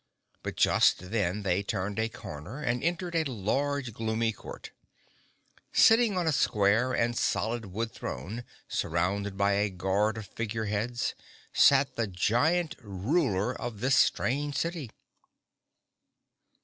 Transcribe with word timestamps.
But 0.41 0.55
just 0.55 1.11
then 1.11 1.43
they 1.43 1.61
turned 1.61 1.99
a 1.99 2.09
corner 2.09 2.59
and 2.59 2.83
entered 2.83 3.13
a 3.13 3.23
large 3.23 3.93
gloomy 3.93 4.31
court. 4.31 4.71
Sitting 5.71 6.17
on 6.17 6.25
a 6.25 6.31
square 6.31 6.91
and 6.91 7.15
solid 7.15 7.67
wood 7.67 7.91
throne, 7.91 8.43
surrounded 8.67 9.37
by 9.37 9.51
a 9.51 9.69
guard 9.69 10.17
of 10.17 10.25
Figure 10.25 10.65
Heads, 10.65 11.13
sat 11.53 11.97
the 11.97 12.07
Giant 12.07 12.75
Ruler 12.81 13.53
of 13.53 13.79
this 13.79 13.95
strange 13.95 14.55
city. 14.57 14.89